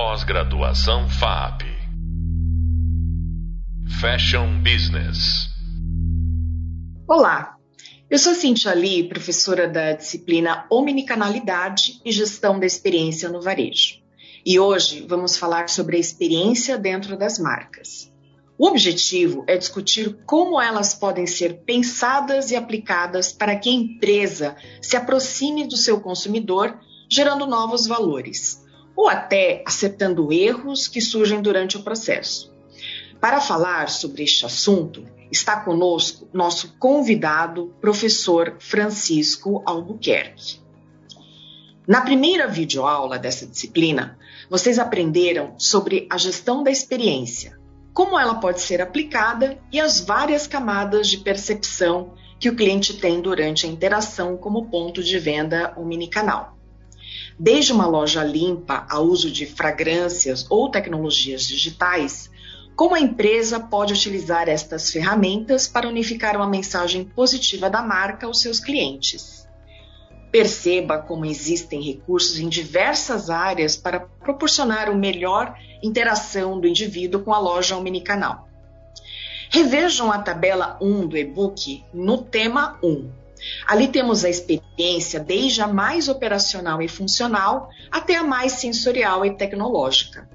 Pós-graduação 0.00 1.10
FAP. 1.10 1.62
Fashion 4.00 4.62
Business. 4.62 5.48
Olá, 7.08 7.56
eu 8.08 8.16
sou 8.16 8.32
Cintia 8.32 8.72
Lee, 8.74 9.08
professora 9.08 9.66
da 9.66 9.94
disciplina 9.94 10.64
Omnicanalidade 10.70 12.00
e 12.04 12.12
Gestão 12.12 12.60
da 12.60 12.64
Experiência 12.64 13.28
no 13.28 13.42
Varejo. 13.42 13.96
E 14.46 14.60
hoje 14.60 15.04
vamos 15.04 15.36
falar 15.36 15.68
sobre 15.68 15.96
a 15.96 16.00
experiência 16.00 16.78
dentro 16.78 17.18
das 17.18 17.40
marcas. 17.40 18.08
O 18.56 18.68
objetivo 18.68 19.42
é 19.48 19.56
discutir 19.56 20.16
como 20.24 20.62
elas 20.62 20.94
podem 20.94 21.26
ser 21.26 21.64
pensadas 21.64 22.52
e 22.52 22.56
aplicadas 22.56 23.32
para 23.32 23.56
que 23.56 23.68
a 23.68 23.72
empresa 23.72 24.54
se 24.80 24.96
aproxime 24.96 25.66
do 25.66 25.76
seu 25.76 26.00
consumidor, 26.00 26.78
gerando 27.10 27.48
novos 27.48 27.88
valores, 27.88 28.64
ou 28.98 29.08
até 29.08 29.62
acertando 29.64 30.32
erros 30.32 30.88
que 30.88 31.00
surgem 31.00 31.40
durante 31.40 31.76
o 31.76 31.84
processo. 31.84 32.52
Para 33.20 33.40
falar 33.40 33.88
sobre 33.88 34.24
este 34.24 34.44
assunto, 34.44 35.04
está 35.30 35.60
conosco 35.60 36.28
nosso 36.32 36.76
convidado, 36.80 37.72
professor 37.80 38.56
Francisco 38.58 39.62
Albuquerque. 39.64 40.60
Na 41.86 42.00
primeira 42.00 42.48
videoaula 42.48 43.20
dessa 43.20 43.46
disciplina, 43.46 44.18
vocês 44.50 44.80
aprenderam 44.80 45.54
sobre 45.56 46.08
a 46.10 46.18
gestão 46.18 46.64
da 46.64 46.70
experiência, 46.72 47.56
como 47.94 48.18
ela 48.18 48.34
pode 48.34 48.60
ser 48.60 48.82
aplicada 48.82 49.60
e 49.70 49.78
as 49.78 50.00
várias 50.00 50.48
camadas 50.48 51.06
de 51.06 51.18
percepção 51.18 52.14
que 52.40 52.48
o 52.48 52.56
cliente 52.56 52.98
tem 52.98 53.20
durante 53.20 53.64
a 53.64 53.68
interação 53.68 54.36
como 54.36 54.68
ponto 54.68 55.04
de 55.04 55.20
venda 55.20 55.72
omnicanal. 55.76 56.57
Desde 57.38 57.72
uma 57.72 57.86
loja 57.86 58.24
limpa 58.24 58.84
a 58.90 58.98
uso 58.98 59.30
de 59.30 59.46
fragrâncias 59.46 60.44
ou 60.50 60.70
tecnologias 60.70 61.46
digitais, 61.46 62.28
como 62.74 62.96
a 62.96 63.00
empresa 63.00 63.60
pode 63.60 63.92
utilizar 63.92 64.48
estas 64.48 64.90
ferramentas 64.90 65.68
para 65.68 65.88
unificar 65.88 66.36
uma 66.36 66.48
mensagem 66.48 67.04
positiva 67.04 67.70
da 67.70 67.80
marca 67.80 68.26
aos 68.26 68.40
seus 68.40 68.58
clientes? 68.58 69.46
Perceba 70.32 70.98
como 70.98 71.24
existem 71.24 71.80
recursos 71.80 72.38
em 72.38 72.48
diversas 72.48 73.30
áreas 73.30 73.76
para 73.76 74.00
proporcionar 74.00 74.90
uma 74.90 74.98
melhor 74.98 75.56
interação 75.82 76.60
do 76.60 76.66
indivíduo 76.66 77.22
com 77.22 77.32
a 77.32 77.38
loja 77.38 77.76
omnicanal. 77.76 78.48
Revejam 79.48 80.12
a 80.12 80.18
tabela 80.18 80.76
1 80.80 81.06
do 81.06 81.16
e-book 81.16 81.84
no 81.94 82.18
tema 82.18 82.78
1. 82.82 83.17
Ali 83.66 83.88
temos 83.88 84.24
a 84.24 84.28
experiência 84.28 85.20
desde 85.20 85.60
a 85.60 85.66
mais 85.66 86.08
operacional 86.08 86.82
e 86.82 86.88
funcional 86.88 87.68
até 87.90 88.16
a 88.16 88.24
mais 88.24 88.52
sensorial 88.52 89.24
e 89.24 89.36
tecnológica. 89.36 90.28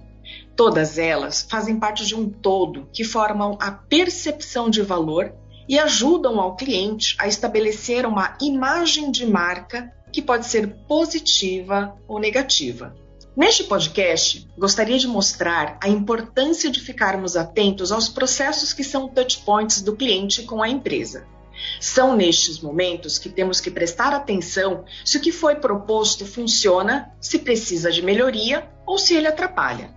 Todas 0.56 0.98
elas 0.98 1.46
fazem 1.50 1.80
parte 1.80 2.06
de 2.06 2.16
um 2.16 2.30
todo 2.30 2.88
que 2.94 3.04
formam 3.04 3.58
a 3.60 3.72
percepção 3.72 4.70
de 4.70 4.82
valor 4.82 5.34
e 5.68 5.80
ajudam 5.80 6.40
ao 6.40 6.56
cliente 6.56 7.16
a 7.20 7.28
estabelecer 7.28 8.06
uma 8.06 8.38
imagem 8.42 9.10
de 9.10 9.26
marca 9.26 9.92
que 10.12 10.22
pode 10.22 10.46
ser 10.46 10.68
positiva 10.88 11.98
ou 12.08 12.20
negativa. 12.20 12.96
Neste 13.36 13.64
podcast, 13.64 14.48
gostaria 14.56 15.00
de 15.00 15.08
mostrar 15.08 15.80
a 15.82 15.90
importância 15.90 16.70
de 16.70 16.80
ficarmos 16.80 17.36
atentos 17.36 17.92
aos 17.92 18.08
processos 18.08 18.74
que 18.74 18.84
são 18.84 19.08
touchpoints 19.08 19.82
do 19.82 19.96
cliente 19.96 20.44
com 20.44 20.62
a 20.62 20.70
empresa. 20.70 21.26
São 21.80 22.16
nestes 22.16 22.60
momentos 22.60 23.18
que 23.18 23.30
temos 23.30 23.60
que 23.60 23.72
prestar 23.72 24.14
atenção 24.14 24.86
se 25.04 25.18
o 25.18 25.22
que 25.22 25.32
foi 25.32 25.56
proposto 25.56 26.26
funciona, 26.26 27.12
se 27.20 27.40
precisa 27.40 27.92
de 27.92 28.02
melhoria 28.02 28.70
ou 28.86 28.98
se 28.98 29.16
ele 29.16 29.28
atrapalha. 29.28 29.94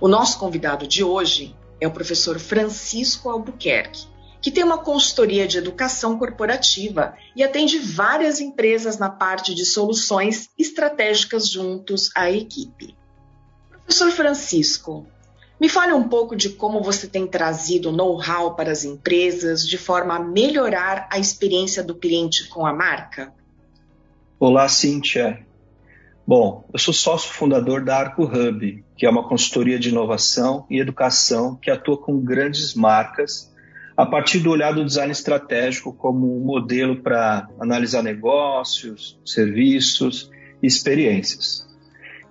O 0.00 0.08
nosso 0.08 0.38
convidado 0.38 0.86
de 0.86 1.04
hoje 1.04 1.56
é 1.80 1.86
o 1.86 1.92
professor 1.92 2.38
Francisco 2.38 3.28
Albuquerque, 3.28 4.06
que 4.40 4.50
tem 4.50 4.64
uma 4.64 4.78
consultoria 4.78 5.46
de 5.46 5.58
educação 5.58 6.18
corporativa 6.18 7.14
e 7.36 7.44
atende 7.44 7.78
várias 7.78 8.40
empresas 8.40 8.98
na 8.98 9.08
parte 9.08 9.54
de 9.54 9.64
soluções 9.64 10.50
estratégicas 10.58 11.48
juntos 11.48 12.10
à 12.16 12.30
equipe. 12.30 12.96
Professor 13.84 14.10
Francisco, 14.10 15.06
me 15.62 15.68
fale 15.68 15.92
um 15.92 16.08
pouco 16.08 16.34
de 16.34 16.48
como 16.48 16.82
você 16.82 17.06
tem 17.06 17.24
trazido 17.24 17.92
know-how 17.92 18.56
para 18.56 18.72
as 18.72 18.84
empresas 18.84 19.64
de 19.64 19.78
forma 19.78 20.16
a 20.16 20.18
melhorar 20.18 21.08
a 21.08 21.20
experiência 21.20 21.84
do 21.84 21.94
cliente 21.94 22.48
com 22.48 22.66
a 22.66 22.72
marca. 22.72 23.32
Olá, 24.40 24.68
Cíntia. 24.68 25.46
Bom, 26.26 26.64
eu 26.72 26.80
sou 26.80 26.92
sócio 26.92 27.30
fundador 27.30 27.84
da 27.84 27.96
Arco 27.96 28.24
Hub, 28.24 28.84
que 28.96 29.06
é 29.06 29.08
uma 29.08 29.28
consultoria 29.28 29.78
de 29.78 29.90
inovação 29.90 30.66
e 30.68 30.80
educação 30.80 31.54
que 31.54 31.70
atua 31.70 31.96
com 31.96 32.18
grandes 32.18 32.74
marcas 32.74 33.48
a 33.96 34.04
partir 34.04 34.40
do 34.40 34.50
olhar 34.50 34.74
do 34.74 34.84
design 34.84 35.12
estratégico 35.12 35.92
como 35.92 36.38
um 36.38 36.44
modelo 36.44 37.00
para 37.02 37.48
analisar 37.60 38.02
negócios, 38.02 39.16
serviços 39.24 40.28
e 40.60 40.66
experiências. 40.66 41.71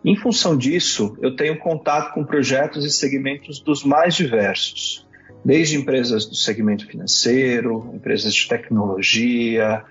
Em 0.04 0.16
função 0.16 0.58
disso, 0.58 1.16
eu 1.22 1.36
tenho 1.36 1.60
contato 1.60 2.14
com 2.14 2.24
projetos 2.24 2.84
e 2.86 2.90
segmentos 2.90 3.60
dos 3.60 3.84
mais 3.84 4.16
diversos, 4.16 5.08
desde 5.46 5.78
empresas 5.78 6.26
do 6.26 6.36
segmento 6.36 6.88
financeiro, 6.88 7.92
empresas 7.94 8.34
de 8.34 8.48
tecnologia, 8.48 9.84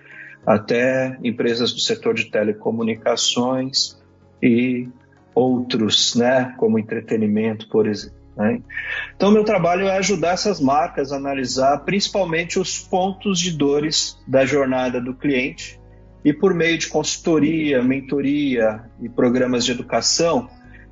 até 0.44 1.16
empresas 1.22 1.72
do 1.72 1.80
setor 1.80 2.14
de 2.14 2.30
telecomunicações 2.30 4.00
e 4.42 4.88
outros, 5.32 6.16
né, 6.16 6.54
como 6.58 6.78
entretenimento, 6.78 7.68
por 7.68 7.86
exemplo. 7.86 8.18
Né? 8.36 8.60
Então, 9.14 9.30
meu 9.30 9.44
trabalho 9.44 9.86
é 9.86 9.96
ajudar 9.96 10.32
essas 10.32 10.60
marcas 10.60 11.12
a 11.12 11.16
analisar 11.16 11.78
principalmente 11.84 12.58
os 12.58 12.78
pontos 12.78 13.38
de 13.38 13.52
dores 13.52 14.18
da 14.26 14.44
jornada 14.44 15.00
do 15.00 15.14
cliente 15.14 15.79
e, 16.24 16.32
por 16.32 16.54
meio 16.54 16.76
de 16.78 16.88
consultoria, 16.88 17.82
mentoria 17.82 18.84
e 19.00 19.08
programas 19.08 19.64
de 19.64 19.72
educação, 19.72 20.48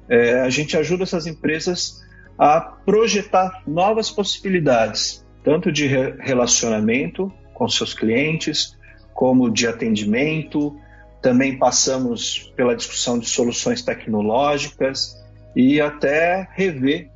é, 0.08 0.40
a 0.40 0.50
gente 0.50 0.76
ajuda 0.76 1.02
essas 1.02 1.26
empresas 1.26 2.02
a 2.38 2.60
projetar 2.60 3.62
novas 3.66 4.10
possibilidades, 4.10 5.26
tanto 5.44 5.70
de 5.70 5.86
relacionamento 5.86 7.32
com 7.52 7.68
seus 7.68 7.92
clientes, 7.92 8.76
como 9.12 9.50
de 9.50 9.66
atendimento. 9.66 10.78
Também 11.20 11.58
passamos 11.58 12.52
pela 12.56 12.76
discussão 12.76 13.18
de 13.18 13.28
soluções 13.28 13.82
tecnológicas 13.82 15.16
e 15.54 15.80
até 15.80 16.48
rever 16.52 17.10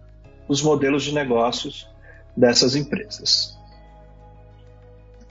os 0.48 0.60
modelos 0.60 1.04
de 1.04 1.14
negócios 1.14 1.88
dessas 2.36 2.74
empresas. 2.74 3.56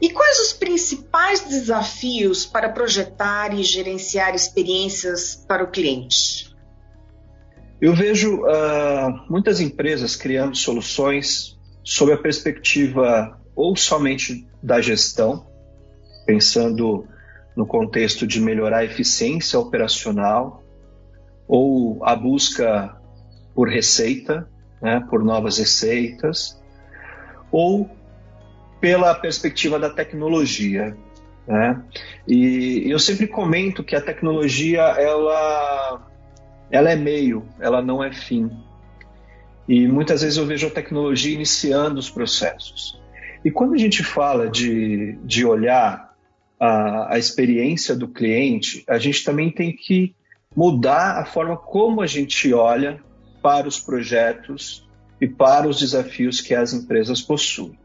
E 0.01 0.09
quais 0.09 0.39
os 0.39 0.53
principais 0.53 1.41
desafios 1.41 2.43
para 2.45 2.69
projetar 2.69 3.53
e 3.53 3.61
gerenciar 3.61 4.33
experiências 4.33 5.35
para 5.47 5.63
o 5.63 5.69
cliente? 5.69 6.51
Eu 7.79 7.93
vejo 7.93 8.41
uh, 8.41 9.25
muitas 9.29 9.59
empresas 9.59 10.15
criando 10.15 10.57
soluções 10.57 11.59
sob 11.83 12.11
a 12.11 12.17
perspectiva 12.17 13.39
ou 13.55 13.75
somente 13.75 14.47
da 14.61 14.81
gestão, 14.81 15.45
pensando 16.25 17.07
no 17.55 17.65
contexto 17.65 18.25
de 18.25 18.39
melhorar 18.39 18.79
a 18.79 18.85
eficiência 18.85 19.59
operacional 19.59 20.63
ou 21.47 22.03
a 22.03 22.15
busca 22.15 22.95
por 23.53 23.67
receita, 23.67 24.47
né, 24.81 25.05
por 25.09 25.23
novas 25.23 25.57
receitas, 25.57 26.59
ou 27.51 27.89
pela 28.81 29.13
perspectiva 29.13 29.79
da 29.79 29.89
tecnologia. 29.89 30.97
Né? 31.47 31.81
E 32.27 32.89
eu 32.89 32.99
sempre 32.99 33.27
comento 33.27 33.83
que 33.83 33.95
a 33.95 34.01
tecnologia 34.01 34.81
ela, 34.81 36.09
ela 36.71 36.91
é 36.91 36.95
meio, 36.95 37.47
ela 37.59 37.81
não 37.81 38.03
é 38.03 38.11
fim. 38.11 38.49
E 39.69 39.87
muitas 39.87 40.21
vezes 40.21 40.37
eu 40.37 40.45
vejo 40.45 40.67
a 40.67 40.71
tecnologia 40.71 41.33
iniciando 41.33 41.99
os 41.99 42.09
processos. 42.09 42.99
E 43.45 43.51
quando 43.51 43.75
a 43.75 43.77
gente 43.77 44.03
fala 44.03 44.49
de, 44.49 45.17
de 45.23 45.45
olhar 45.45 46.13
a, 46.59 47.15
a 47.15 47.19
experiência 47.19 47.95
do 47.95 48.07
cliente, 48.07 48.83
a 48.87 48.97
gente 48.97 49.23
também 49.23 49.51
tem 49.51 49.75
que 49.75 50.15
mudar 50.55 51.19
a 51.19 51.25
forma 51.25 51.55
como 51.55 52.01
a 52.01 52.07
gente 52.07 52.53
olha 52.53 52.99
para 53.41 53.67
os 53.67 53.79
projetos 53.79 54.87
e 55.19 55.27
para 55.27 55.67
os 55.67 55.79
desafios 55.79 56.41
que 56.41 56.53
as 56.53 56.73
empresas 56.73 57.21
possuem. 57.21 57.79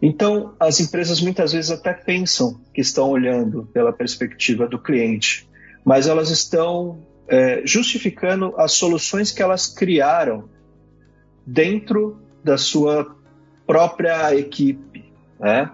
Então, 0.00 0.54
as 0.60 0.80
empresas 0.80 1.20
muitas 1.20 1.52
vezes 1.52 1.70
até 1.70 1.92
pensam 1.92 2.60
que 2.74 2.80
estão 2.80 3.10
olhando 3.10 3.68
pela 3.72 3.92
perspectiva 3.92 4.66
do 4.66 4.78
cliente, 4.78 5.48
mas 5.84 6.06
elas 6.06 6.30
estão 6.30 6.98
é, 7.28 7.62
justificando 7.64 8.54
as 8.56 8.72
soluções 8.72 9.32
que 9.32 9.42
elas 9.42 9.66
criaram 9.66 10.48
dentro 11.46 12.18
da 12.44 12.58
sua 12.58 13.16
própria 13.66 14.34
equipe. 14.34 15.04
Né? 15.38 15.70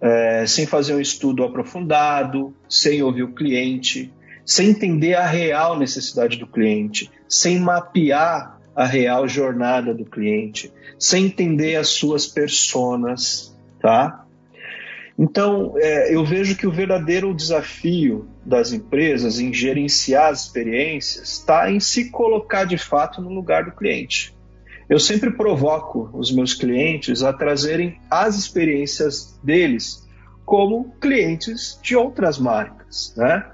é, 0.00 0.46
sem 0.46 0.66
fazer 0.66 0.94
um 0.94 1.00
estudo 1.00 1.44
aprofundado, 1.44 2.54
sem 2.68 3.02
ouvir 3.02 3.22
o 3.22 3.32
cliente. 3.32 4.12
sem 4.48 4.68
entender 4.68 5.14
a 5.14 5.26
real 5.26 5.76
necessidade 5.76 6.36
do 6.36 6.46
cliente, 6.46 7.10
sem 7.28 7.58
mapear 7.58 8.60
a 8.76 8.86
real 8.86 9.26
jornada 9.26 9.92
do 9.92 10.04
cliente, 10.04 10.72
sem 10.96 11.24
entender 11.26 11.74
as 11.74 11.88
suas 11.88 12.28
personas, 12.28 13.55
tá? 13.86 14.26
Então, 15.16 15.74
é, 15.76 16.12
eu 16.12 16.24
vejo 16.24 16.56
que 16.56 16.66
o 16.66 16.72
verdadeiro 16.72 17.32
desafio 17.32 18.28
das 18.44 18.72
empresas 18.72 19.38
em 19.38 19.54
gerenciar 19.54 20.32
as 20.32 20.42
experiências 20.42 21.34
está 21.34 21.70
em 21.70 21.78
se 21.78 22.10
colocar 22.10 22.64
de 22.64 22.76
fato 22.76 23.22
no 23.22 23.30
lugar 23.30 23.64
do 23.64 23.70
cliente. 23.70 24.34
Eu 24.90 24.98
sempre 24.98 25.30
provoco 25.30 26.10
os 26.12 26.34
meus 26.34 26.52
clientes 26.52 27.22
a 27.22 27.32
trazerem 27.32 28.00
as 28.10 28.36
experiências 28.36 29.38
deles 29.40 30.04
como 30.44 30.92
clientes 31.00 31.78
de 31.80 31.94
outras 31.94 32.38
marcas, 32.38 33.14
né? 33.16 33.46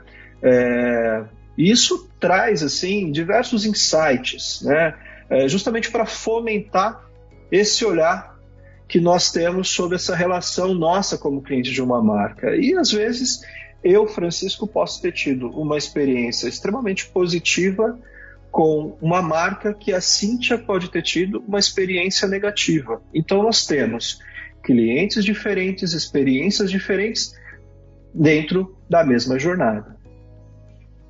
É, 0.42 1.24
isso 1.58 2.10
traz 2.18 2.62
assim 2.62 3.12
diversos 3.12 3.66
insights, 3.66 4.62
né? 4.62 4.94
É, 5.28 5.46
justamente 5.46 5.90
para 5.90 6.06
fomentar 6.06 7.04
esse 7.50 7.84
olhar 7.84 8.31
que 8.88 9.00
nós 9.00 9.30
temos 9.30 9.70
sobre 9.70 9.96
essa 9.96 10.14
relação 10.14 10.74
nossa 10.74 11.16
como 11.16 11.42
cliente 11.42 11.70
de 11.72 11.82
uma 11.82 12.02
marca. 12.02 12.54
E 12.56 12.74
às 12.74 12.90
vezes 12.90 13.40
eu, 13.82 14.06
Francisco, 14.06 14.66
posso 14.66 15.00
ter 15.00 15.12
tido 15.12 15.48
uma 15.48 15.76
experiência 15.76 16.46
extremamente 16.48 17.06
positiva 17.06 17.98
com 18.50 18.96
uma 19.00 19.22
marca 19.22 19.72
que 19.72 19.92
a 19.92 20.00
Cintia 20.00 20.58
pode 20.58 20.90
ter 20.90 21.02
tido 21.02 21.42
uma 21.48 21.58
experiência 21.58 22.28
negativa. 22.28 23.02
Então 23.14 23.42
nós 23.42 23.66
temos 23.66 24.20
clientes 24.62 25.24
diferentes, 25.24 25.94
experiências 25.94 26.70
diferentes 26.70 27.34
dentro 28.14 28.76
da 28.88 29.02
mesma 29.02 29.38
jornada. 29.38 29.96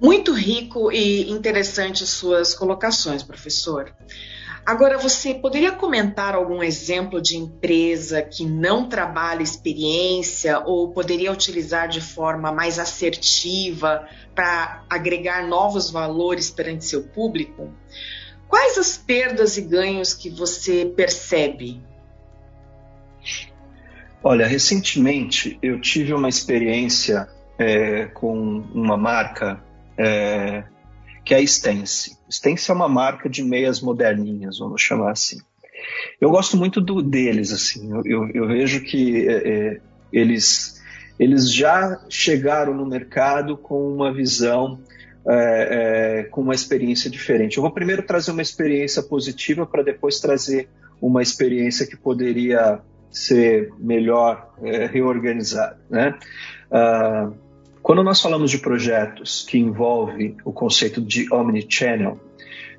Muito 0.00 0.32
rico 0.32 0.90
e 0.90 1.30
interessante 1.30 2.06
suas 2.06 2.54
colocações, 2.54 3.22
professor. 3.22 3.92
Agora, 4.64 4.96
você 4.96 5.34
poderia 5.34 5.72
comentar 5.72 6.36
algum 6.36 6.62
exemplo 6.62 7.20
de 7.20 7.36
empresa 7.36 8.22
que 8.22 8.46
não 8.46 8.88
trabalha 8.88 9.42
experiência 9.42 10.60
ou 10.60 10.92
poderia 10.92 11.32
utilizar 11.32 11.88
de 11.88 12.00
forma 12.00 12.52
mais 12.52 12.78
assertiva 12.78 14.08
para 14.36 14.84
agregar 14.88 15.48
novos 15.48 15.90
valores 15.90 16.48
perante 16.48 16.84
seu 16.84 17.02
público? 17.02 17.72
Quais 18.48 18.78
as 18.78 18.96
perdas 18.96 19.56
e 19.56 19.62
ganhos 19.62 20.14
que 20.14 20.30
você 20.30 20.84
percebe? 20.84 21.82
Olha, 24.22 24.46
recentemente 24.46 25.58
eu 25.60 25.80
tive 25.80 26.14
uma 26.14 26.28
experiência 26.28 27.28
é, 27.58 28.06
com 28.06 28.32
uma 28.72 28.96
marca 28.96 29.60
é, 29.98 30.62
que 31.24 31.34
é 31.34 31.38
a 31.38 31.40
Stance. 31.40 32.21
Stance 32.32 32.70
é 32.70 32.74
uma 32.74 32.88
marca 32.88 33.28
de 33.28 33.44
meias 33.44 33.82
moderninhas, 33.82 34.58
vamos 34.58 34.80
chamar 34.80 35.10
assim. 35.10 35.38
Eu 36.18 36.30
gosto 36.30 36.56
muito 36.56 36.80
do, 36.80 37.02
deles, 37.02 37.52
assim. 37.52 37.92
Eu, 37.92 38.02
eu, 38.06 38.30
eu 38.30 38.46
vejo 38.48 38.82
que 38.82 39.28
é, 39.28 39.32
é, 39.32 39.80
eles, 40.10 40.80
eles 41.18 41.52
já 41.52 42.00
chegaram 42.08 42.74
no 42.74 42.86
mercado 42.86 43.56
com 43.56 43.86
uma 43.92 44.10
visão, 44.10 44.80
é, 45.28 46.20
é, 46.20 46.24
com 46.24 46.40
uma 46.40 46.54
experiência 46.54 47.10
diferente. 47.10 47.58
Eu 47.58 47.62
vou 47.62 47.70
primeiro 47.70 48.02
trazer 48.02 48.30
uma 48.30 48.42
experiência 48.42 49.02
positiva 49.02 49.66
para 49.66 49.82
depois 49.82 50.18
trazer 50.18 50.70
uma 51.02 51.20
experiência 51.20 51.86
que 51.86 51.96
poderia 51.96 52.80
ser 53.10 53.70
melhor 53.78 54.54
é, 54.62 54.86
reorganizada, 54.86 55.78
né? 55.90 56.18
Uh, 56.70 57.51
quando 57.82 58.02
nós 58.02 58.20
falamos 58.20 58.50
de 58.50 58.58
projetos 58.58 59.44
que 59.48 59.58
envolvem 59.58 60.36
o 60.44 60.52
conceito 60.52 61.00
de 61.00 61.32
omnichannel, 61.32 62.20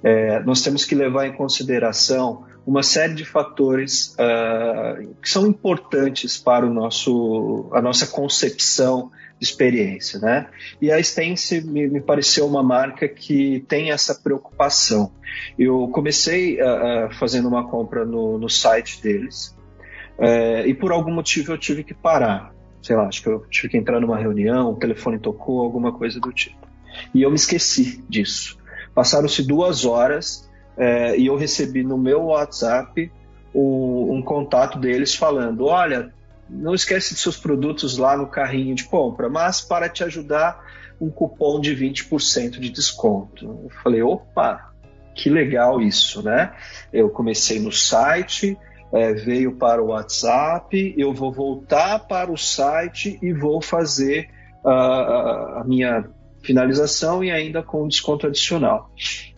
é, 0.02 0.40
nós 0.44 0.62
temos 0.62 0.86
que 0.86 0.96
levar 0.96 1.28
em 1.28 1.34
consideração 1.34 2.46
uma 2.66 2.82
série 2.82 3.14
de 3.14 3.26
fatores 3.26 4.16
uh, 4.16 5.14
que 5.22 5.30
são 5.30 5.46
importantes 5.46 6.38
para 6.38 6.66
o 6.66 6.74
nosso, 6.74 7.70
a 7.74 7.82
nossa 7.82 8.08
concepção 8.08 9.12
de 9.38 9.46
experiência. 9.46 10.20
Né? 10.20 10.48
E 10.82 10.90
a 10.90 11.00
Stance 11.00 11.62
me, 11.62 11.88
me 11.88 12.00
pareceu 12.00 12.48
uma 12.48 12.64
marca 12.64 13.08
que 13.08 13.66
tem 13.68 13.92
essa 13.92 14.16
preocupação. 14.16 15.12
Eu 15.60 15.90
comecei 15.90 16.58
uh, 16.62 17.14
fazendo 17.20 17.50
uma 17.50 17.68
compra 17.70 18.06
no, 18.06 18.38
no 18.38 18.50
site 18.50 19.02
deles 19.02 19.56
uh, 20.18 20.66
e 20.66 20.74
por 20.74 20.94
algum 20.94 21.14
motivo 21.14 21.52
eu 21.52 21.58
tive 21.58 21.84
que 21.84 21.94
parar 21.94 22.53
sei 22.84 22.96
lá, 22.98 23.08
acho 23.08 23.24
que 23.24 23.30
eu 23.30 23.46
tive 23.50 23.70
que 23.70 23.78
entrar 23.78 24.00
numa 24.02 24.18
reunião, 24.18 24.72
o 24.72 24.76
telefone 24.76 25.18
tocou, 25.18 25.62
alguma 25.62 25.94
coisa 25.94 26.20
do 26.20 26.32
tipo. 26.32 26.68
E 27.14 27.22
eu 27.22 27.30
me 27.30 27.36
esqueci 27.36 28.04
disso. 28.10 28.58
Passaram-se 28.94 29.42
duas 29.42 29.86
horas 29.86 30.48
é, 30.78 31.18
e 31.18 31.26
eu 31.26 31.36
recebi 31.38 31.82
no 31.82 31.98
meu 31.98 32.26
WhatsApp 32.26 33.12
um, 33.56 34.16
um 34.16 34.22
contato 34.22 34.78
deles 34.78 35.16
falando: 35.16 35.66
olha, 35.66 36.14
não 36.50 36.76
esquece 36.76 37.14
de 37.14 37.20
seus 37.22 37.38
produtos 37.38 37.98
lá 37.98 38.18
no 38.18 38.28
carrinho 38.28 38.76
de 38.76 38.84
compra, 38.84 39.30
mas 39.30 39.62
para 39.62 39.88
te 39.88 40.04
ajudar, 40.04 40.62
um 41.00 41.10
cupom 41.10 41.60
de 41.60 41.76
20% 41.76 42.60
de 42.60 42.70
desconto. 42.70 43.46
Eu 43.64 43.72
falei: 43.82 44.02
opa, 44.02 44.74
que 45.16 45.30
legal 45.30 45.82
isso, 45.82 46.22
né? 46.22 46.54
Eu 46.92 47.10
comecei 47.10 47.60
no 47.60 47.72
site, 47.72 48.58
é, 48.94 49.12
veio 49.14 49.56
para 49.56 49.82
o 49.82 49.88
WhatsApp, 49.88 50.94
eu 50.96 51.12
vou 51.14 51.32
voltar 51.32 52.00
para 52.08 52.32
o 52.32 52.38
site 52.38 53.18
e 53.24 53.34
vou 53.34 53.60
fazer 53.60 54.30
a, 54.64 55.62
a 55.62 55.64
minha 55.66 56.06
finalização 56.44 57.24
e 57.24 57.32
ainda 57.32 57.64
com 57.64 57.88
desconto 57.88 58.28
adicional. 58.28 58.92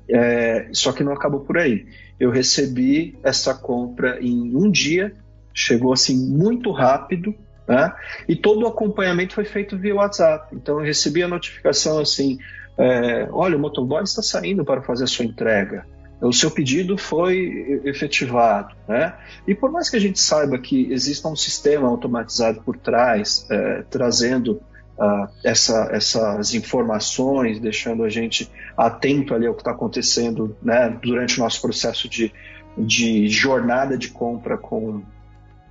É, 0.10 0.68
só 0.74 0.92
que 0.92 1.04
não 1.04 1.14
acabou 1.14 1.40
por 1.40 1.58
aí. 1.58 1.86
Eu 2.20 2.32
recebi 2.32 3.18
essa 3.24 3.56
compra 3.56 4.20
em 4.22 4.56
um 4.56 4.70
dia, 4.70 5.14
chegou 5.54 5.94
assim 5.94 6.18
muito 6.18 6.72
rápido, 6.72 7.34
né? 7.68 7.94
E 8.28 8.36
todo 8.36 8.64
o 8.64 8.68
acompanhamento 8.68 9.34
foi 9.34 9.46
feito 9.46 9.78
via 9.78 9.96
WhatsApp. 9.96 10.54
Então 10.54 10.80
eu 10.80 10.86
recebi 10.86 11.24
a 11.24 11.28
notificação 11.28 12.00
assim: 12.00 12.38
é, 12.78 13.28
olha, 13.32 13.56
o 13.56 13.60
motoboy 13.60 14.04
está 14.04 14.22
saindo 14.22 14.66
para 14.66 14.82
fazer 14.82 15.06
a 15.06 15.08
sua 15.08 15.26
entrega 15.26 15.86
o 16.28 16.34
seu 16.34 16.52
pedido 16.52 16.98
foi 16.98 17.82
efetivado. 17.86 18.76
Né? 18.88 19.14
E 19.48 19.54
por 19.54 19.72
mais 19.72 19.90
que 19.90 19.96
a 19.96 20.00
gente 20.00 20.20
saiba 20.20 20.58
que 20.58 20.92
exista 20.92 21.28
um 21.28 21.36
sistema 21.36 21.88
automatizado 21.88 22.62
por 22.62 22.78
trás, 22.78 23.46
é, 23.50 23.84
trazendo 23.90 24.62
uh, 24.98 25.28
essa, 25.44 25.90
essas 25.92 26.54
informações, 26.54 27.60
deixando 27.60 28.04
a 28.04 28.10
gente 28.10 28.50
atento 28.78 29.34
ali 29.34 29.48
ao 29.48 29.54
que 29.54 29.62
está 29.62 29.72
acontecendo 29.72 30.56
né, 30.62 30.90
durante 31.02 31.40
o 31.40 31.44
nosso 31.44 31.62
processo 31.62 32.10
de, 32.10 32.32
de 32.78 33.28
jornada 33.28 33.98
de 33.98 34.10
compra 34.10 34.58
com, 34.58 35.04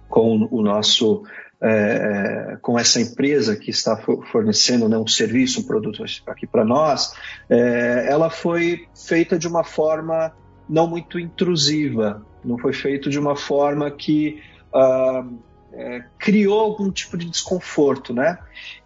com 0.08 0.48
o 0.50 0.62
nosso 0.62 1.24
é, 1.60 2.58
com 2.60 2.78
essa 2.78 3.00
empresa 3.00 3.56
que 3.56 3.70
está 3.70 3.96
fornecendo 4.30 4.86
né, 4.86 4.98
um 4.98 5.06
serviço, 5.06 5.60
um 5.60 5.64
produto 5.64 6.04
aqui 6.26 6.46
para 6.46 6.62
nós, 6.62 7.14
é, 7.48 8.06
ela 8.06 8.28
foi 8.28 8.86
feita 8.94 9.38
de 9.38 9.48
uma 9.48 9.64
forma 9.64 10.30
não 10.68 10.86
muito 10.86 11.18
intrusiva, 11.18 12.24
não 12.44 12.58
foi 12.58 12.72
feito 12.72 13.10
de 13.10 13.18
uma 13.18 13.36
forma 13.36 13.90
que 13.90 14.42
uh, 14.72 15.38
é, 15.72 16.04
criou 16.18 16.60
algum 16.60 16.90
tipo 16.90 17.16
de 17.16 17.28
desconforto, 17.28 18.14
né? 18.14 18.38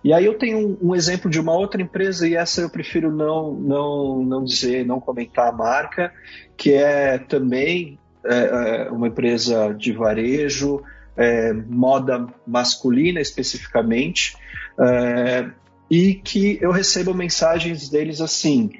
E 0.02 0.12
aí 0.12 0.24
eu 0.24 0.34
tenho 0.34 0.58
um, 0.58 0.90
um, 0.90 0.94
exemplo 0.94 1.30
de 1.30 1.38
uma 1.38 1.52
outra 1.52 1.82
empresa 1.82 2.26
e 2.26 2.34
essa 2.34 2.62
eu 2.62 2.70
prefiro 2.70 3.12
não 3.12 3.52
não 3.52 4.22
não 4.22 4.44
dizer, 4.44 4.86
não 4.86 5.00
comentar 5.00 5.48
a 5.48 5.52
marca, 5.52 6.12
que 6.56 6.72
é 6.72 7.18
também 7.18 7.98
é, 8.24 8.86
é 8.86 8.90
uma 8.90 9.08
empresa 9.08 9.74
de 9.74 9.92
varejo, 9.92 10.82
é, 11.16 11.52
moda 11.52 12.26
masculina 12.46 13.20
especificamente, 13.20 14.36
é, 14.80 15.50
e 15.90 16.14
que 16.14 16.58
eu 16.60 16.70
recebo 16.70 17.12
mensagens 17.12 17.88
deles 17.88 18.20
assim. 18.20 18.70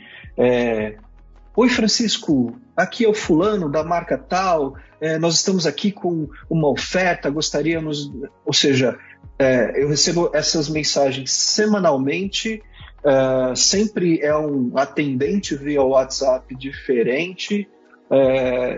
Oi, 1.61 1.69
Francisco, 1.69 2.57
aqui 2.77 3.05
é 3.05 3.09
o 3.09 3.13
fulano 3.13 3.69
da 3.69 3.83
marca 3.83 4.17
tal, 4.17 4.77
é, 5.01 5.19
nós 5.19 5.35
estamos 5.35 5.67
aqui 5.67 5.91
com 5.91 6.29
uma 6.49 6.71
oferta, 6.71 7.29
gostaríamos. 7.29 8.13
Ou 8.47 8.53
seja, 8.53 8.97
é, 9.37 9.83
eu 9.83 9.89
recebo 9.89 10.31
essas 10.33 10.69
mensagens 10.69 11.33
semanalmente, 11.33 12.63
é, 13.03 13.57
sempre 13.57 14.21
é 14.21 14.37
um 14.37 14.71
atendente 14.79 15.57
via 15.57 15.83
WhatsApp 15.83 16.55
diferente, 16.55 17.69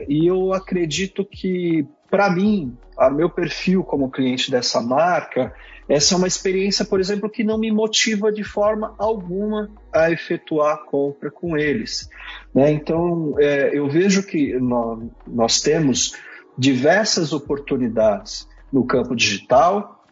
e 0.09 0.27
eu 0.27 0.55
acredito 0.55 1.23
que, 1.23 1.87
para 2.11 2.31
mim, 2.31 2.75
a 2.97 3.11
meu 3.11 3.29
perfil 3.29 3.85
como 3.85 4.11
cliente 4.11 4.51
dessa 4.51 4.81
marca, 4.81 5.53
essa 5.91 6.15
é 6.15 6.17
uma 6.17 6.29
experiência, 6.29 6.85
por 6.85 7.01
exemplo, 7.01 7.29
que 7.29 7.43
não 7.43 7.59
me 7.59 7.73
motiva 7.73 8.31
de 8.31 8.45
forma 8.45 8.95
alguma 8.97 9.69
a 9.93 10.09
efetuar 10.09 10.75
a 10.75 10.79
compra 10.79 11.33
com 11.33 11.57
eles. 11.57 12.09
Né? 12.55 12.71
Então, 12.71 13.35
é, 13.41 13.77
eu 13.77 13.91
vejo 13.91 14.23
que 14.23 14.57
nós, 14.61 15.11
nós 15.27 15.61
temos 15.61 16.15
diversas 16.57 17.33
oportunidades 17.33 18.47
no 18.73 18.87
campo 18.87 19.17
digital, 19.17 20.05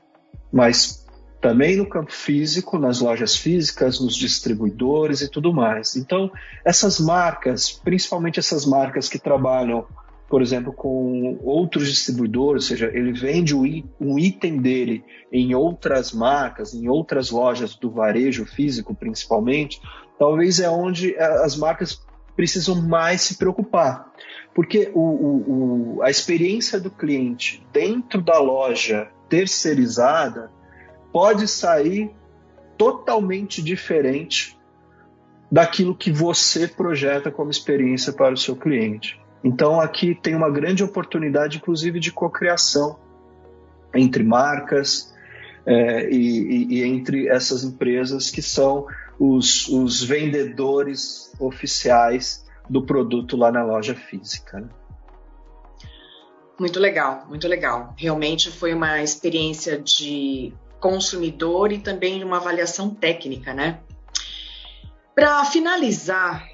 mas 0.52 1.06
também 1.40 1.76
no 1.76 1.88
campo 1.88 2.12
físico, 2.12 2.76
nas 2.76 3.00
lojas 3.00 3.37
físicas, 3.37 4.00
nos 4.00 4.16
distribuidores 4.16 5.20
e 5.20 5.30
tudo 5.30 5.54
mais. 5.54 5.94
Então, 5.94 6.28
essas 6.64 6.99
marcas, 6.99 7.70
principalmente 7.70 8.40
essas 8.40 8.66
marcas 8.66 9.08
que 9.08 9.20
trabalham, 9.20 9.87
por 10.28 10.42
exemplo, 10.42 10.73
com 10.73 11.38
outros 11.42 11.88
distribuidores, 11.88 12.64
ou 12.64 12.68
seja, 12.68 12.90
ele 12.92 13.12
vende 13.12 13.54
um 13.54 14.18
item 14.18 14.58
dele 14.58 15.02
em 15.32 15.54
outras 15.54 16.12
marcas, 16.12 16.75
em 16.75 16.87
outras 16.88 17.30
lojas 17.30 17.75
do 17.75 17.90
varejo 17.90 18.44
físico, 18.44 18.94
principalmente, 18.94 19.80
talvez 20.18 20.61
é 20.61 20.68
onde 20.68 21.16
as 21.16 21.56
marcas 21.56 22.06
precisam 22.37 22.75
mais 22.75 23.23
se 23.23 23.38
preocupar. 23.38 24.12
Porque 24.54 24.90
o, 24.94 25.00
o, 25.00 25.97
o, 25.97 26.02
a 26.02 26.11
experiência 26.11 26.78
do 26.78 26.90
cliente 26.90 27.66
dentro 27.73 28.20
da 28.20 28.38
loja 28.38 29.08
terceirizada 29.30 30.50
pode 31.11 31.49
sair 31.49 32.11
totalmente 32.76 33.62
diferente 33.62 34.58
daquilo 35.50 35.97
que 35.97 36.12
você 36.12 36.68
projeta 36.68 37.30
como 37.30 37.50
experiência 37.50 38.12
para 38.12 38.35
o 38.35 38.37
seu 38.37 38.54
cliente. 38.54 39.18
Então 39.42 39.80
aqui 39.80 40.14
tem 40.14 40.35
uma 40.35 40.50
grande 40.50 40.83
oportunidade, 40.83 41.59
inclusive, 41.59 42.00
de 42.00 42.12
cocriação 42.12 42.99
entre 43.95 44.23
marcas 44.23 45.14
é, 45.64 46.11
e, 46.11 46.66
e, 46.71 46.83
entre 46.85 47.28
essas 47.28 47.64
empresas 47.64 48.30
que 48.30 48.42
são 48.42 48.87
os, 49.18 49.68
os 49.68 50.02
vendedores 50.02 51.33
oficiais 51.38 52.47
do 52.68 52.85
produto 52.85 53.37
lá 53.37 53.50
na 53.50 53.64
loja 53.64 53.95
física. 53.95 54.61
Né? 54.61 54.68
Muito 56.59 56.80
legal, 56.80 57.25
muito 57.28 57.47
legal. 57.47 57.95
Realmente 57.97 58.50
foi 58.50 58.75
uma 58.75 59.02
experiência 59.02 59.78
de 59.78 60.52
consumidor 60.80 61.73
e 61.73 61.78
também 61.78 62.23
uma 62.25 62.38
avaliação 62.38 62.90
técnica, 62.90 63.52
né? 63.52 63.80
Para 65.14 65.45
finalizar, 65.45 66.47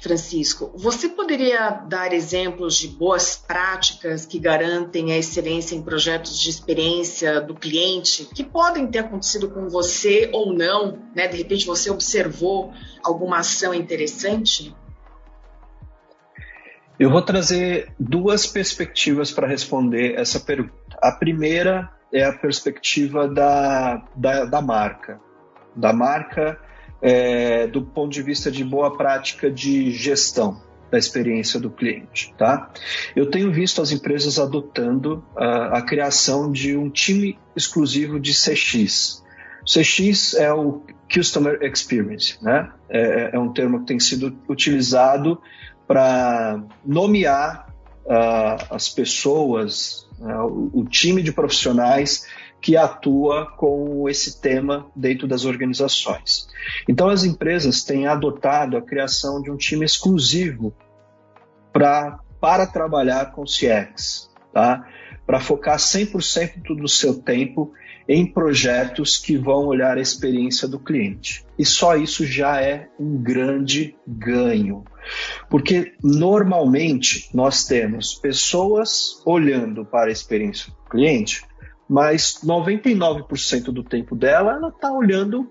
Francisco, 0.00 0.70
você 0.74 1.08
poderia 1.08 1.70
dar 1.70 2.12
exemplos 2.12 2.76
de 2.76 2.88
boas 2.88 3.36
práticas 3.36 4.26
que 4.26 4.38
garantem 4.38 5.12
a 5.12 5.16
excelência 5.16 5.74
em 5.74 5.82
projetos 5.82 6.38
de 6.38 6.50
experiência 6.50 7.40
do 7.40 7.54
cliente 7.54 8.26
que 8.34 8.44
podem 8.44 8.86
ter 8.86 9.00
acontecido 9.00 9.50
com 9.50 9.68
você 9.68 10.30
ou 10.32 10.52
não, 10.52 10.98
né? 11.14 11.26
De 11.26 11.36
repente 11.36 11.66
você 11.66 11.90
observou 11.90 12.72
alguma 13.02 13.38
ação 13.38 13.72
interessante? 13.72 14.74
Eu 16.98 17.10
vou 17.10 17.22
trazer 17.22 17.92
duas 17.98 18.46
perspectivas 18.46 19.30
para 19.30 19.46
responder 19.46 20.14
essa 20.18 20.40
pergunta. 20.40 20.74
A 21.02 21.12
primeira 21.12 21.90
é 22.12 22.24
a 22.24 22.32
perspectiva 22.32 23.28
da, 23.28 24.02
da, 24.14 24.44
da 24.44 24.62
marca. 24.62 25.20
Da 25.74 25.92
marca 25.92 26.58
é, 27.00 27.66
do 27.66 27.82
ponto 27.82 28.12
de 28.12 28.22
vista 28.22 28.50
de 28.50 28.64
boa 28.64 28.96
prática 28.96 29.50
de 29.50 29.90
gestão 29.90 30.60
da 30.90 30.98
experiência 30.98 31.58
do 31.58 31.70
cliente, 31.70 32.32
tá? 32.38 32.70
Eu 33.14 33.28
tenho 33.30 33.52
visto 33.52 33.82
as 33.82 33.90
empresas 33.90 34.38
adotando 34.38 35.24
a, 35.36 35.78
a 35.78 35.82
criação 35.82 36.50
de 36.50 36.76
um 36.76 36.88
time 36.88 37.38
exclusivo 37.56 38.20
de 38.20 38.32
CX. 38.32 39.22
CX 39.64 40.34
é 40.34 40.52
o 40.52 40.82
Customer 41.12 41.58
Experience, 41.62 42.38
né? 42.40 42.70
É, 42.88 43.30
é 43.34 43.38
um 43.38 43.52
termo 43.52 43.80
que 43.80 43.86
tem 43.86 43.98
sido 43.98 44.36
utilizado 44.48 45.40
para 45.88 46.62
nomear 46.84 47.68
uh, 48.04 48.74
as 48.74 48.88
pessoas, 48.88 50.08
uh, 50.20 50.46
o, 50.46 50.80
o 50.80 50.84
time 50.84 51.22
de 51.22 51.32
profissionais 51.32 52.26
que 52.60 52.76
atua 52.76 53.46
com 53.56 54.08
esse 54.08 54.40
tema 54.40 54.90
dentro 54.94 55.28
das 55.28 55.44
organizações. 55.44 56.48
Então, 56.88 57.08
as 57.08 57.24
empresas 57.24 57.84
têm 57.84 58.06
adotado 58.06 58.76
a 58.76 58.82
criação 58.82 59.40
de 59.40 59.50
um 59.50 59.56
time 59.56 59.84
exclusivo 59.84 60.74
pra, 61.72 62.18
para 62.40 62.66
trabalhar 62.66 63.32
com 63.32 63.44
CX, 63.44 64.30
tá? 64.52 64.84
para 65.26 65.40
focar 65.40 65.76
100% 65.76 66.76
do 66.76 66.88
seu 66.88 67.20
tempo 67.20 67.72
em 68.08 68.24
projetos 68.24 69.18
que 69.18 69.36
vão 69.36 69.66
olhar 69.66 69.98
a 69.98 70.00
experiência 70.00 70.68
do 70.68 70.78
cliente. 70.78 71.44
E 71.58 71.64
só 71.64 71.96
isso 71.96 72.24
já 72.24 72.62
é 72.62 72.88
um 73.00 73.20
grande 73.20 73.96
ganho. 74.06 74.84
Porque 75.50 75.94
normalmente 76.02 77.28
nós 77.34 77.64
temos 77.64 78.14
pessoas 78.14 79.20
olhando 79.24 79.84
para 79.84 80.08
a 80.08 80.12
experiência 80.12 80.70
do 80.70 80.88
cliente, 80.88 81.44
mas 81.88 82.40
99% 82.44 83.64
do 83.66 83.82
tempo 83.82 84.16
dela 84.16 84.52
ela 84.52 84.68
está 84.68 84.92
olhando 84.92 85.50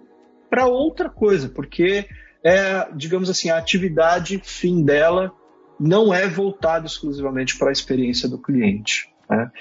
para 0.50 0.68
outra 0.68 1.10
coisa, 1.10 1.50
porque 1.50 2.08
é, 2.44 2.88
digamos 2.94 3.30
assim, 3.30 3.50
a 3.50 3.58
atividade 3.58 4.39
fim 4.44 4.84
dela 4.84 5.34
não 5.80 6.13
é 6.13 6.27
voltada 6.27 6.86
exclusivamente 6.86 7.58
para 7.58 7.70
a 7.70 7.72
experiência 7.72 8.30
do 8.30 8.38
cliente. 8.38 9.10
Né? 9.30 9.51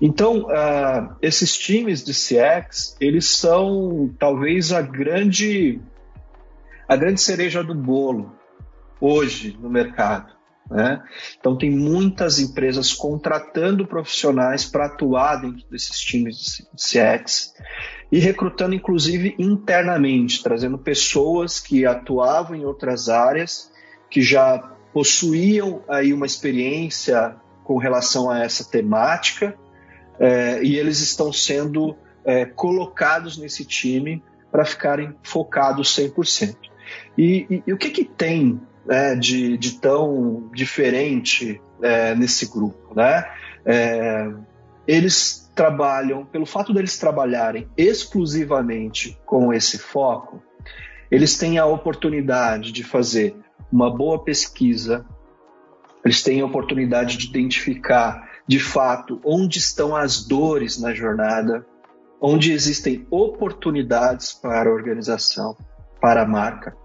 Então, 0.00 0.42
uh, 0.42 1.16
esses 1.22 1.56
times 1.56 2.04
de 2.04 2.12
CX, 2.12 2.96
eles 3.00 3.30
são 3.30 4.14
talvez 4.18 4.72
a 4.72 4.82
grande, 4.82 5.80
a 6.86 6.96
grande 6.96 7.20
cereja 7.20 7.64
do 7.64 7.74
bolo 7.74 8.36
hoje 9.00 9.56
no 9.60 9.70
mercado. 9.70 10.33
Né? 10.70 11.02
Então, 11.38 11.56
tem 11.56 11.70
muitas 11.70 12.38
empresas 12.38 12.92
contratando 12.92 13.86
profissionais 13.86 14.64
para 14.64 14.86
atuar 14.86 15.36
dentro 15.36 15.66
desses 15.70 15.98
times 16.00 16.36
de 16.36 16.82
CX 16.82 17.52
e 18.10 18.18
recrutando, 18.18 18.74
inclusive, 18.74 19.34
internamente, 19.38 20.42
trazendo 20.42 20.78
pessoas 20.78 21.60
que 21.60 21.84
atuavam 21.84 22.56
em 22.56 22.64
outras 22.64 23.08
áreas, 23.08 23.70
que 24.10 24.22
já 24.22 24.58
possuíam 24.92 25.82
aí 25.88 26.12
uma 26.12 26.24
experiência 26.24 27.36
com 27.64 27.76
relação 27.76 28.30
a 28.30 28.38
essa 28.40 28.64
temática 28.64 29.56
é, 30.18 30.62
e 30.62 30.78
eles 30.78 31.00
estão 31.00 31.32
sendo 31.32 31.96
é, 32.24 32.44
colocados 32.44 33.36
nesse 33.36 33.64
time 33.64 34.22
para 34.50 34.64
ficarem 34.64 35.14
focados 35.22 35.94
100%. 35.96 36.56
E, 37.18 37.46
e, 37.50 37.62
e 37.66 37.72
o 37.72 37.76
que, 37.76 37.90
que 37.90 38.04
tem 38.04 38.60
né, 38.86 39.14
de, 39.14 39.56
de, 39.56 39.78
tão 39.80 40.50
diferente 40.52 41.60
é, 41.82 42.14
nesse 42.14 42.50
grupo? 42.50 42.94
Né? 42.94 43.24
É, 43.64 44.30
eles 44.86 45.50
trabalham, 45.54 46.24
pelo 46.24 46.46
fato 46.46 46.72
deles 46.72 46.98
trabalharem 46.98 47.68
exclusivamente 47.76 49.18
com 49.24 49.52
esse 49.52 49.78
foco, 49.78 50.42
eles 51.10 51.38
têm 51.38 51.58
a 51.58 51.66
oportunidade 51.66 52.72
de 52.72 52.82
fazer 52.82 53.36
uma 53.70 53.94
boa 53.94 54.22
pesquisa, 54.22 55.06
eles 56.04 56.22
têm 56.22 56.40
a 56.40 56.46
oportunidade 56.46 57.16
de 57.16 57.28
identificar 57.28 58.28
de 58.46 58.58
fato 58.58 59.20
onde 59.24 59.58
estão 59.58 59.96
as 59.96 60.26
dores 60.26 60.78
na 60.80 60.92
jornada, 60.92 61.64
onde 62.20 62.52
existem 62.52 63.06
oportunidades 63.10 64.32
para 64.32 64.68
a 64.68 64.72
organização, 64.72 65.56
para 66.00 66.22
a 66.22 66.26
marca. 66.26 66.76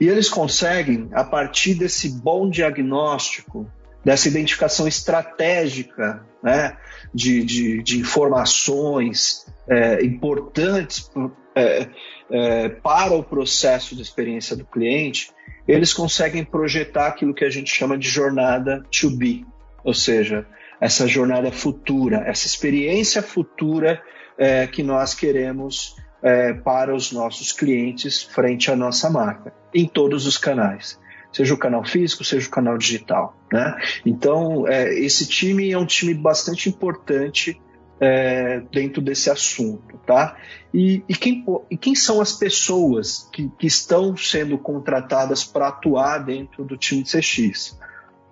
E 0.00 0.08
eles 0.08 0.28
conseguem, 0.28 1.08
a 1.12 1.24
partir 1.24 1.74
desse 1.74 2.08
bom 2.20 2.48
diagnóstico, 2.48 3.70
dessa 4.04 4.28
identificação 4.28 4.88
estratégica 4.88 6.24
né, 6.42 6.76
de, 7.14 7.44
de, 7.44 7.82
de 7.82 7.98
informações 8.00 9.46
é, 9.68 10.04
importantes 10.04 11.10
é, 11.54 11.88
é, 12.30 12.68
para 12.68 13.12
o 13.12 13.22
processo 13.22 13.94
de 13.94 14.02
experiência 14.02 14.56
do 14.56 14.64
cliente, 14.64 15.30
eles 15.68 15.92
conseguem 15.92 16.44
projetar 16.44 17.06
aquilo 17.08 17.34
que 17.34 17.44
a 17.44 17.50
gente 17.50 17.72
chama 17.72 17.96
de 17.96 18.08
jornada 18.08 18.82
to 18.90 19.10
be, 19.10 19.46
ou 19.84 19.94
seja, 19.94 20.46
essa 20.80 21.06
jornada 21.06 21.52
futura, 21.52 22.24
essa 22.26 22.46
experiência 22.46 23.22
futura 23.22 24.02
é, 24.36 24.66
que 24.66 24.82
nós 24.82 25.14
queremos 25.14 25.94
é, 26.22 26.52
para 26.52 26.94
os 26.94 27.12
nossos 27.12 27.52
clientes 27.52 28.22
frente 28.22 28.70
à 28.70 28.76
nossa 28.76 29.10
marca, 29.10 29.52
em 29.74 29.86
todos 29.86 30.26
os 30.26 30.38
canais. 30.38 31.00
Seja 31.32 31.54
o 31.54 31.58
canal 31.58 31.84
físico, 31.84 32.24
seja 32.24 32.46
o 32.46 32.50
canal 32.50 32.76
digital. 32.76 33.36
Né? 33.50 33.74
Então, 34.04 34.68
é, 34.68 34.92
esse 34.94 35.26
time 35.26 35.70
é 35.70 35.78
um 35.78 35.86
time 35.86 36.14
bastante 36.14 36.68
importante 36.68 37.60
é, 37.98 38.60
dentro 38.72 39.00
desse 39.00 39.30
assunto, 39.30 39.96
tá? 40.04 40.36
E, 40.74 41.04
e, 41.08 41.14
quem, 41.14 41.44
e 41.70 41.76
quem 41.76 41.94
são 41.94 42.20
as 42.20 42.32
pessoas 42.32 43.28
que, 43.32 43.48
que 43.56 43.66
estão 43.68 44.16
sendo 44.16 44.58
contratadas 44.58 45.44
para 45.44 45.68
atuar 45.68 46.18
dentro 46.18 46.64
do 46.64 46.76
time 46.76 47.04
de 47.04 47.16
CX? 47.16 47.78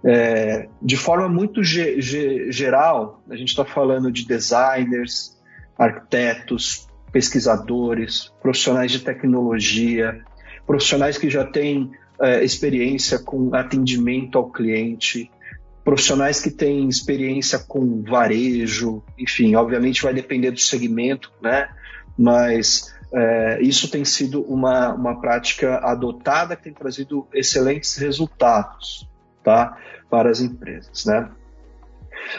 É, 0.02 0.68
de 0.82 0.96
forma 0.96 1.28
muito 1.28 1.62
ge, 1.62 2.00
ge, 2.00 2.50
geral, 2.50 3.22
a 3.30 3.36
gente 3.36 3.50
está 3.50 3.64
falando 3.64 4.10
de 4.10 4.26
designers, 4.26 5.38
arquitetos, 5.78 6.89
pesquisadores, 7.12 8.32
profissionais 8.40 8.90
de 8.92 9.00
tecnologia, 9.00 10.24
profissionais 10.66 11.18
que 11.18 11.28
já 11.28 11.44
têm 11.44 11.90
é, 12.20 12.44
experiência 12.44 13.18
com 13.18 13.54
atendimento 13.54 14.38
ao 14.38 14.50
cliente, 14.50 15.30
profissionais 15.84 16.40
que 16.40 16.50
têm 16.50 16.88
experiência 16.88 17.58
com 17.58 18.02
varejo, 18.02 19.02
enfim, 19.18 19.54
obviamente 19.54 20.02
vai 20.02 20.12
depender 20.12 20.50
do 20.50 20.60
segmento, 20.60 21.32
né? 21.42 21.68
mas 22.16 22.94
é, 23.12 23.58
isso 23.62 23.90
tem 23.90 24.04
sido 24.04 24.42
uma, 24.42 24.92
uma 24.92 25.20
prática 25.20 25.78
adotada 25.78 26.54
que 26.54 26.64
tem 26.64 26.74
trazido 26.74 27.26
excelentes 27.32 27.96
resultados 27.96 29.08
tá, 29.42 29.76
para 30.08 30.30
as 30.30 30.40
empresas. 30.40 31.06
Né? 31.06 31.28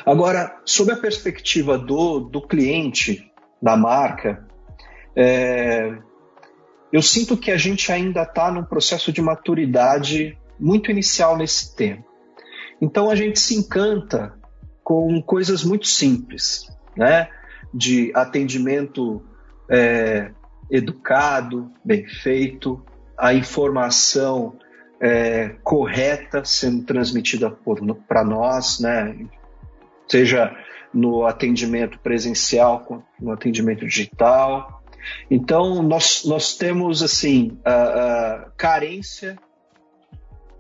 Agora, 0.05 0.61
sob 0.63 0.91
a 0.91 0.97
perspectiva 0.97 1.77
do, 1.77 2.19
do 2.19 2.41
cliente, 2.41 3.31
da 3.61 3.75
marca, 3.75 4.47
é, 5.15 5.97
eu 6.91 7.01
sinto 7.01 7.37
que 7.37 7.51
a 7.51 7.57
gente 7.57 7.91
ainda 7.91 8.23
está 8.23 8.51
num 8.51 8.63
processo 8.63 9.11
de 9.11 9.21
maturidade 9.21 10.37
muito 10.59 10.91
inicial 10.91 11.37
nesse 11.37 11.75
tema. 11.75 12.03
Então 12.81 13.09
a 13.09 13.15
gente 13.15 13.39
se 13.39 13.55
encanta 13.55 14.33
com 14.83 15.21
coisas 15.21 15.63
muito 15.63 15.87
simples, 15.87 16.67
né? 16.95 17.29
De 17.73 18.11
atendimento 18.13 19.23
é, 19.69 20.31
educado, 20.69 21.71
bem 21.83 22.05
feito, 22.07 22.83
a 23.17 23.33
informação 23.33 24.57
é, 24.99 25.55
correta 25.63 26.43
sendo 26.43 26.83
transmitida 26.83 27.55
para 28.07 28.23
nós, 28.23 28.79
né? 28.79 29.15
seja 30.11 30.53
no 30.93 31.25
atendimento 31.25 31.97
presencial, 31.99 33.05
no 33.19 33.31
atendimento 33.31 33.85
digital. 33.87 34.80
Então, 35.29 35.81
nós, 35.84 36.24
nós 36.25 36.55
temos, 36.55 37.01
assim, 37.01 37.58
a, 37.63 37.74
a 37.74 38.39
carência 38.58 39.38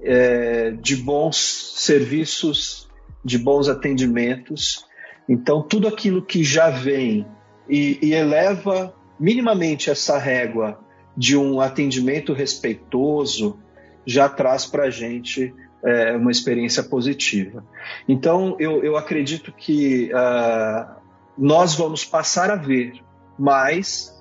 é, 0.01 0.71
de 0.71 0.95
bons 0.95 1.73
serviços, 1.75 2.89
de 3.23 3.37
bons 3.37 3.69
atendimentos. 3.69 4.85
Então, 5.27 5.61
tudo 5.61 5.87
aquilo 5.87 6.21
que 6.21 6.43
já 6.43 6.69
vem 6.69 7.25
e, 7.69 7.99
e 8.01 8.13
eleva 8.13 8.93
minimamente 9.19 9.89
essa 9.89 10.17
régua 10.17 10.79
de 11.15 11.37
um 11.37 11.61
atendimento 11.61 12.33
respeitoso 12.33 13.59
já 14.05 14.27
traz 14.27 14.65
para 14.65 14.85
a 14.85 14.89
gente 14.89 15.53
é, 15.83 16.15
uma 16.15 16.31
experiência 16.31 16.83
positiva. 16.83 17.63
Então, 18.07 18.55
eu, 18.59 18.83
eu 18.83 18.97
acredito 18.97 19.51
que 19.51 20.11
uh, 20.13 20.95
nós 21.37 21.75
vamos 21.75 22.03
passar 22.05 22.49
a 22.49 22.55
ver 22.55 22.93
mais 23.37 24.20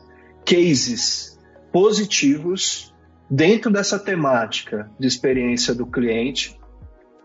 cases 0.50 1.38
positivos 1.72 2.92
dentro 3.30 3.70
dessa 3.70 4.00
temática 4.00 4.90
de 4.98 5.06
experiência 5.06 5.72
do 5.72 5.86
cliente, 5.86 6.58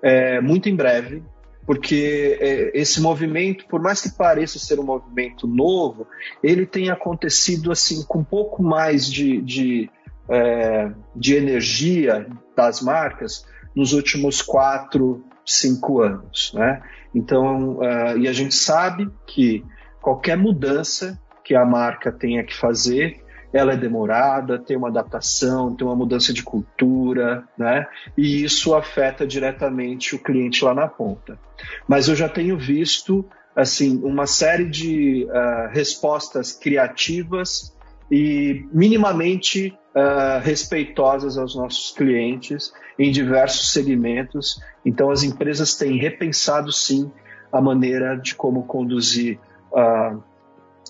é, 0.04 0.40
muito 0.40 0.70
em 0.70 0.76
breve, 0.76 1.24
porque 1.66 2.38
é, 2.40 2.80
esse 2.80 3.02
movimento, 3.02 3.66
por 3.66 3.82
mais 3.82 4.00
que 4.00 4.16
pareça 4.16 4.60
ser 4.60 4.80
um 4.80 4.84
movimento 4.84 5.48
novo, 5.48 6.06
ele 6.44 6.68
tem 6.68 6.92
acontecido 6.92 7.72
assim 7.72 8.04
com 8.04 8.20
um 8.20 8.24
pouco 8.24 8.62
mais 8.62 9.12
de, 9.12 9.42
de, 9.42 9.90
é, 10.30 10.92
de 11.16 11.36
energia 11.36 12.28
das 12.56 12.80
marcas 12.80 13.44
nos 13.76 13.94
últimos 13.94 14.44
quatro, 14.44 15.26
cinco 15.44 16.00
anos. 16.00 16.54
Né? 16.54 16.84
Então, 17.16 17.78
uh, 17.78 18.18
e 18.20 18.28
a 18.28 18.34
gente 18.34 18.54
sabe 18.54 19.10
que 19.26 19.66
qualquer 20.00 20.38
mudança 20.38 21.20
que 21.46 21.56
a 21.56 21.64
marca 21.64 22.12
tenha 22.12 22.44
que 22.44 22.56
fazer, 22.56 23.24
ela 23.54 23.74
é 23.74 23.78
demorada, 23.78 24.60
tem 24.60 24.76
uma 24.76 24.90
adaptação, 24.90 25.74
tem 25.74 25.88
uma 25.88 25.96
mudança 25.96 26.34
de 26.34 26.44
cultura, 26.44 27.48
né? 27.58 27.88
E 28.18 28.44
isso 28.44 28.76
afeta 28.76 29.26
diretamente 29.26 30.16
o 30.16 30.20
cliente 30.20 30.66
lá 30.66 30.74
na 30.74 30.88
ponta. 30.88 31.40
Mas 31.88 32.10
eu 32.10 32.16
já 32.16 32.28
tenho 32.28 32.58
visto 32.58 33.24
assim 33.56 34.02
uma 34.04 34.28
série 34.28 34.66
de 34.66 35.26
uh, 35.30 35.72
respostas 35.72 36.52
criativas 36.52 37.74
e 38.12 38.68
minimamente 38.74 39.78
uh, 39.96 40.42
respeitosas 40.44 41.38
aos 41.38 41.56
nossos 41.56 41.92
clientes 41.92 42.74
em 43.00 43.12
diversos 43.12 43.72
segmentos. 43.72 44.60
Então, 44.84 45.10
as 45.12 45.24
empresas 45.24 45.76
têm 45.76 45.98
repensado 45.98 46.72
sim 46.72 47.10
a 47.52 47.62
maneira 47.62 48.18
de 48.18 48.36
como 48.36 48.64
conduzir 48.64 49.40
uh, 49.72 50.22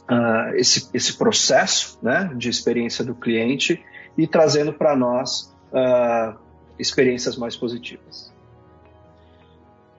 uh, 0.09 0.55
esse, 0.55 0.89
esse 0.93 1.17
processo 1.17 1.99
né, 2.01 2.31
de 2.35 2.49
experiência 2.49 3.03
do 3.03 3.15
cliente 3.15 3.83
e 4.17 4.27
trazendo 4.27 4.73
para 4.73 4.95
nós 4.95 5.53
uh, 5.71 6.37
experiências 6.79 7.37
mais 7.37 7.55
positivas. 7.55 8.33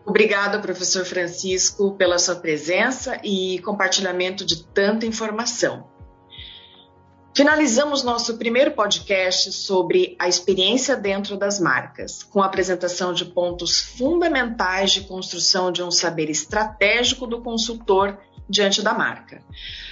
Obrigada, 0.05 0.61
professor 0.61 1.05
Francisco, 1.05 1.93
pela 1.97 2.19
sua 2.19 2.37
presença 2.37 3.21
e 3.25 3.59
compartilhamento 3.61 4.45
de 4.45 4.65
tanta 4.65 5.05
informação. 5.05 5.89
Finalizamos 7.37 8.03
nosso 8.03 8.39
primeiro 8.39 8.71
podcast 8.71 9.53
sobre 9.53 10.17
a 10.19 10.27
experiência 10.27 10.97
dentro 10.97 11.37
das 11.37 11.61
marcas, 11.61 12.23
com 12.23 12.41
a 12.41 12.47
apresentação 12.47 13.13
de 13.13 13.27
pontos 13.27 13.79
fundamentais 13.79 14.93
de 14.93 15.03
construção 15.03 15.71
de 15.71 15.83
um 15.83 15.91
saber 15.91 16.31
estratégico 16.31 17.27
do 17.27 17.43
consultor 17.43 18.17
diante 18.49 18.83
da 18.83 18.95
marca. 18.95 19.43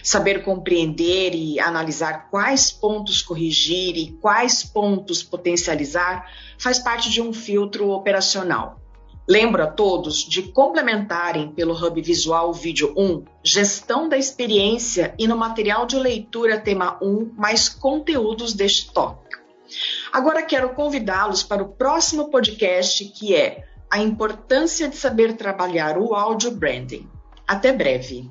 Saber 0.02 0.44
compreender 0.44 1.34
e 1.34 1.58
analisar 1.58 2.28
quais 2.30 2.70
pontos 2.70 3.22
corrigir 3.22 3.96
e 3.96 4.12
quais 4.20 4.64
pontos 4.64 5.22
potencializar 5.22 6.30
faz 6.58 6.78
parte 6.78 7.10
de 7.10 7.20
um 7.20 7.32
filtro 7.32 7.90
operacional. 7.90 8.80
Lembro 9.26 9.62
a 9.62 9.66
todos 9.66 10.18
de 10.18 10.42
complementarem 10.42 11.50
pelo 11.50 11.74
Hub 11.74 12.00
Visual 12.02 12.52
Vídeo 12.52 12.92
1 12.94 13.24
Gestão 13.42 14.06
da 14.06 14.18
Experiência 14.18 15.14
e 15.18 15.26
no 15.26 15.36
material 15.36 15.86
de 15.86 15.96
leitura 15.96 16.60
tema 16.60 16.98
1 17.02 17.32
mais 17.34 17.68
conteúdos 17.68 18.52
deste 18.52 18.92
tópico. 18.92 19.42
Agora 20.12 20.42
quero 20.42 20.74
convidá-los 20.74 21.42
para 21.42 21.62
o 21.62 21.70
próximo 21.70 22.30
podcast 22.30 23.02
que 23.06 23.34
é 23.34 23.64
a 23.90 23.98
importância 23.98 24.88
de 24.88 24.96
saber 24.96 25.36
trabalhar 25.36 25.96
o 25.96 26.14
áudio 26.14 26.50
branding. 26.50 27.08
Até 27.46 27.72
breve. 27.72 28.30